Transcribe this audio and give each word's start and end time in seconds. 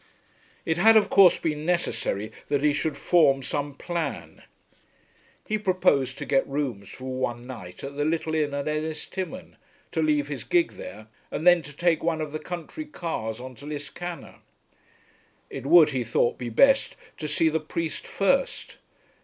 It 0.65 0.79
had 0.79 0.97
of 0.97 1.11
course 1.11 1.37
been 1.37 1.63
necessary 1.63 2.31
that 2.47 2.63
he 2.63 2.73
should 2.73 2.97
form 2.97 3.43
some 3.43 3.75
plan. 3.75 4.41
He 5.45 5.59
proposed 5.59 6.17
to 6.17 6.25
get 6.25 6.47
rooms 6.47 6.89
for 6.89 7.13
one 7.19 7.45
night 7.45 7.83
at 7.83 7.95
the 7.95 8.03
little 8.03 8.33
inn 8.33 8.55
at 8.55 8.67
Ennistimon, 8.67 9.57
to 9.91 10.01
leave 10.01 10.27
his 10.27 10.43
gig 10.43 10.71
there, 10.71 11.05
and 11.29 11.45
then 11.45 11.61
to 11.61 11.71
take 11.73 12.03
one 12.03 12.19
of 12.19 12.31
the 12.31 12.39
country 12.39 12.85
cars 12.85 13.39
on 13.39 13.53
to 13.57 13.67
Liscannor. 13.67 14.39
It 15.51 15.67
would, 15.67 15.91
he 15.91 16.03
thought, 16.03 16.39
be 16.39 16.49
best 16.49 16.95
to 17.19 17.27
see 17.27 17.47
the 17.47 17.59
priest 17.59 18.07
first. 18.07 18.77